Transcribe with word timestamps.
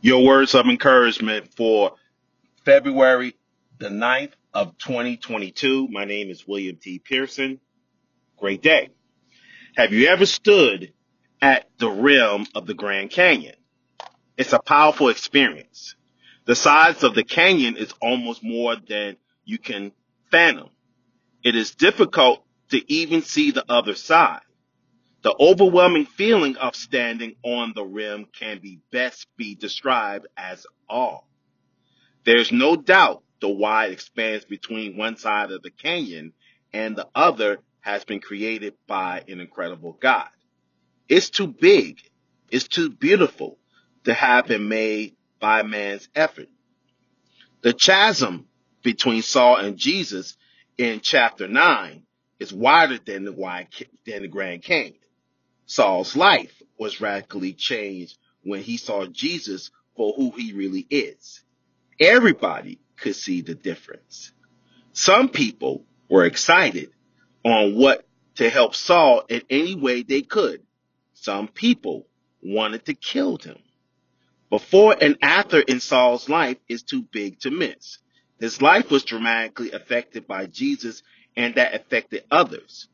Your 0.00 0.24
words 0.24 0.54
of 0.54 0.66
encouragement 0.66 1.52
for 1.54 1.96
February 2.64 3.34
the 3.78 3.90
ninth 3.90 4.36
of 4.54 4.78
2022. 4.78 5.88
My 5.88 6.04
name 6.04 6.30
is 6.30 6.46
William 6.46 6.76
T. 6.76 7.00
Pearson. 7.00 7.58
Great 8.36 8.62
day. 8.62 8.90
Have 9.76 9.92
you 9.92 10.06
ever 10.06 10.24
stood 10.24 10.92
at 11.42 11.68
the 11.78 11.90
rim 11.90 12.46
of 12.54 12.68
the 12.68 12.74
Grand 12.74 13.10
Canyon? 13.10 13.56
It's 14.36 14.52
a 14.52 14.60
powerful 14.60 15.08
experience. 15.08 15.96
The 16.44 16.54
size 16.54 17.02
of 17.02 17.16
the 17.16 17.24
canyon 17.24 17.76
is 17.76 17.92
almost 18.00 18.44
more 18.44 18.76
than 18.76 19.16
you 19.44 19.58
can 19.58 19.90
fathom. 20.30 20.70
It 21.42 21.56
is 21.56 21.74
difficult 21.74 22.44
to 22.70 22.92
even 22.92 23.22
see 23.22 23.50
the 23.50 23.64
other 23.68 23.96
side. 23.96 24.42
The 25.28 25.36
overwhelming 25.40 26.06
feeling 26.06 26.56
of 26.56 26.74
standing 26.74 27.34
on 27.42 27.74
the 27.74 27.84
rim 27.84 28.28
can 28.32 28.60
be 28.60 28.80
best 28.90 29.26
be 29.36 29.54
described 29.54 30.26
as 30.38 30.66
awe. 30.88 31.20
There's 32.24 32.50
no 32.50 32.76
doubt 32.76 33.24
the 33.42 33.50
wide 33.50 33.92
expanse 33.92 34.46
between 34.46 34.96
one 34.96 35.18
side 35.18 35.50
of 35.50 35.60
the 35.60 35.70
canyon 35.70 36.32
and 36.72 36.96
the 36.96 37.08
other 37.14 37.58
has 37.80 38.04
been 38.04 38.20
created 38.20 38.72
by 38.86 39.22
an 39.28 39.40
incredible 39.40 39.98
God. 40.00 40.30
It's 41.10 41.28
too 41.28 41.48
big. 41.48 42.00
It's 42.50 42.66
too 42.66 42.88
beautiful 42.88 43.58
to 44.04 44.14
have 44.14 44.46
been 44.46 44.66
made 44.66 45.14
by 45.38 45.62
man's 45.62 46.08
effort. 46.14 46.48
The 47.60 47.74
chasm 47.74 48.46
between 48.82 49.20
Saul 49.20 49.56
and 49.56 49.76
Jesus 49.76 50.38
in 50.78 51.00
chapter 51.00 51.46
9 51.46 52.02
is 52.40 52.50
wider 52.50 52.98
than 52.98 53.26
the 53.26 53.32
wide, 53.32 53.68
than 54.06 54.22
the 54.22 54.28
Grand 54.28 54.62
Canyon. 54.62 54.94
Saul's 55.68 56.16
life 56.16 56.62
was 56.78 56.98
radically 56.98 57.52
changed 57.52 58.16
when 58.42 58.62
he 58.62 58.78
saw 58.78 59.04
Jesus 59.04 59.70
for 59.96 60.14
who 60.16 60.30
he 60.30 60.54
really 60.54 60.86
is. 60.88 61.42
Everybody 62.00 62.80
could 62.96 63.14
see 63.14 63.42
the 63.42 63.54
difference. 63.54 64.32
Some 64.94 65.28
people 65.28 65.84
were 66.08 66.24
excited 66.24 66.90
on 67.44 67.74
what 67.76 68.06
to 68.36 68.48
help 68.48 68.74
Saul 68.74 69.24
in 69.28 69.42
any 69.50 69.74
way 69.74 70.02
they 70.02 70.22
could. 70.22 70.62
Some 71.12 71.48
people 71.48 72.06
wanted 72.42 72.86
to 72.86 72.94
kill 72.94 73.36
him. 73.36 73.58
Before 74.48 74.96
and 74.98 75.18
after 75.20 75.60
in 75.60 75.80
Saul's 75.80 76.30
life 76.30 76.56
is 76.66 76.82
too 76.82 77.02
big 77.02 77.40
to 77.40 77.50
miss. 77.50 77.98
His 78.40 78.62
life 78.62 78.90
was 78.90 79.04
dramatically 79.04 79.72
affected 79.72 80.26
by 80.26 80.46
Jesus 80.46 81.02
and 81.36 81.56
that 81.56 81.74
affected 81.74 82.24
others. 82.30 82.88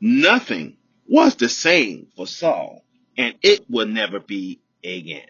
Nothing 0.00 0.78
was 1.08 1.36
the 1.36 1.48
same 1.48 2.08
for 2.16 2.26
Saul, 2.26 2.84
and 3.16 3.34
it 3.42 3.64
will 3.70 3.86
never 3.86 4.20
be 4.20 4.60
again. 4.84 5.26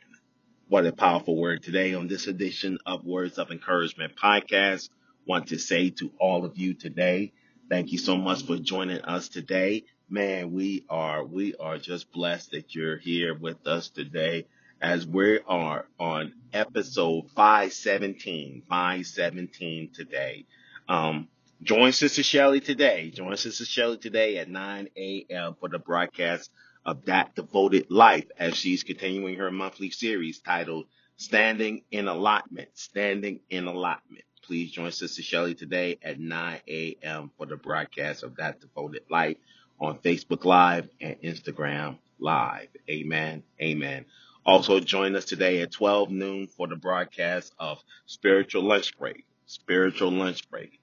What 0.69 0.87
a 0.87 0.93
powerful 0.93 1.37
word 1.37 1.63
today 1.63 1.95
on 1.95 2.09
this 2.09 2.27
edition 2.27 2.79
of 2.85 3.05
Words 3.05 3.39
of 3.39 3.53
Encouragement 3.53 4.17
podcast. 4.17 4.91
Want 5.27 5.49
to 5.49 5.59
say 5.59 5.91
to 5.91 6.11
all 6.19 6.45
of 6.45 6.59
you 6.59 6.75
today, 6.75 7.33
thank 7.71 7.93
you 7.93 7.99
so 7.99 8.17
much 8.17 8.45
for 8.45 8.59
joining 8.59 9.03
us 9.03 9.29
today. 9.29 9.85
Man, 10.11 10.53
we 10.53 10.85
are, 10.91 11.25
we 11.25 11.55
are 11.55 11.79
just 11.79 12.11
blessed 12.13 12.51
that 12.51 12.75
you're 12.75 12.99
here 12.99 13.35
with 13.35 13.65
us 13.67 13.89
today 13.89 14.47
as 14.81 15.07
we 15.07 15.39
are 15.47 15.87
on 16.01 16.35
episode 16.53 17.31
517, 17.37 18.65
517 18.69 19.91
today. 19.95 20.45
Um, 20.89 21.29
Join 21.63 21.91
Sister 21.91 22.23
Shelley 22.23 22.61
today. 22.61 23.11
Join 23.11 23.37
Sister 23.37 23.65
Shelley 23.65 23.99
today 23.99 24.39
at 24.39 24.49
9 24.49 24.89
a.m. 24.97 25.57
for 25.59 25.69
the 25.69 25.81
broadcast 25.81 26.51
of 26.87 27.05
That 27.07 27.35
Devoted 27.35 27.91
Life 27.91 28.27
as 28.39 28.57
she's 28.57 28.85
continuing 28.85 29.37
her 29.39 29.51
monthly 29.51 29.91
series 29.91 30.39
titled 30.39 30.87
Standing 31.17 31.83
in 31.91 32.07
Allotment. 32.07 32.69
Standing 32.75 33.41
in 33.51 33.67
Allotment. 33.67 34.25
Please 34.45 34.71
join 34.71 34.93
Sister 34.93 35.21
Shelley 35.21 35.57
today 35.57 35.99
at 36.01 36.21
9 36.21 36.61
a.m. 36.69 37.33
for 37.37 37.45
the 37.47 37.57
broadcast 37.57 38.23
of 38.23 38.37
That 38.37 38.61
Devoted 38.61 39.03
Life 39.11 39.39
on 39.81 39.99
Facebook 39.99 40.45
Live 40.45 40.89
and 41.01 41.17
Instagram 41.23 41.99
Live. 42.21 42.69
Amen. 42.89 43.43
Amen. 43.61 44.05
Also 44.47 44.79
join 44.79 45.17
us 45.17 45.25
today 45.25 45.61
at 45.63 45.73
12 45.73 46.11
noon 46.11 46.47
for 46.47 46.69
the 46.69 46.77
broadcast 46.77 47.53
of 47.59 47.79
Spiritual 48.07 48.63
Lunch 48.63 48.97
Break. 48.97 49.25
Spiritual 49.47 50.13
Lunch 50.13 50.49
Break. 50.49 50.78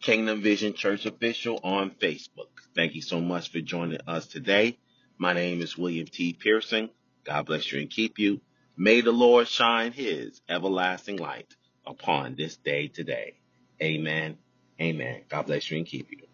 Kingdom 0.00 0.42
Vision 0.42 0.74
Church 0.74 1.06
Official 1.06 1.58
on 1.64 1.90
Facebook. 1.90 2.48
Thank 2.74 2.94
you 2.94 3.02
so 3.02 3.20
much 3.20 3.50
for 3.50 3.60
joining 3.60 4.00
us 4.06 4.26
today. 4.26 4.78
My 5.18 5.32
name 5.32 5.62
is 5.62 5.76
William 5.76 6.06
T. 6.06 6.32
Pearson. 6.32 6.90
God 7.24 7.46
bless 7.46 7.72
you 7.72 7.80
and 7.80 7.90
keep 7.90 8.18
you. 8.18 8.40
May 8.76 9.00
the 9.00 9.12
Lord 9.12 9.48
shine 9.48 9.92
his 9.92 10.40
everlasting 10.48 11.16
light 11.16 11.54
upon 11.86 12.36
this 12.36 12.56
day 12.56 12.88
today. 12.88 13.34
Amen. 13.82 14.38
Amen. 14.80 15.22
God 15.28 15.46
bless 15.46 15.70
you 15.70 15.78
and 15.78 15.86
keep 15.86 16.10
you. 16.12 16.26